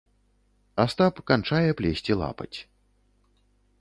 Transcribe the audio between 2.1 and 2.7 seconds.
лапаць.